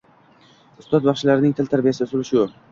[0.85, 2.51] Ustoz baxshilarning til tarbiyasi usuli shu.